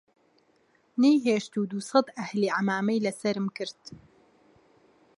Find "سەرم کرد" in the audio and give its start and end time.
3.21-3.81